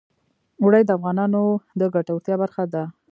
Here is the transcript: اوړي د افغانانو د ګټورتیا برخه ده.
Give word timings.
اوړي 0.61 0.81
د 0.85 0.89
افغانانو 0.97 1.41
د 1.79 1.81
ګټورتیا 1.95 2.35
برخه 2.43 2.63
ده. 2.73 2.83